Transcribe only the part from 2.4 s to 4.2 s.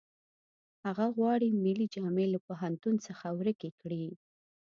پوهنتون څخه ورکې کړي